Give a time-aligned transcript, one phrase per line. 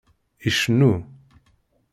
[0.49, 0.91] Icennu.